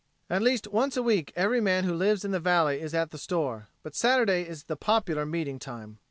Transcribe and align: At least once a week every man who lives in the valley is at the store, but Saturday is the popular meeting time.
At 0.31 0.41
least 0.41 0.67
once 0.67 0.97
a 0.97 1.03
week 1.03 1.31
every 1.35 1.61
man 1.61 1.83
who 1.83 1.93
lives 1.93 2.25
in 2.25 2.31
the 2.31 2.39
valley 2.39 2.81
is 2.81 2.95
at 2.95 3.11
the 3.11 3.19
store, 3.19 3.67
but 3.83 3.93
Saturday 3.93 4.47
is 4.47 4.63
the 4.63 4.75
popular 4.75 5.27
meeting 5.27 5.59
time. 5.59 5.99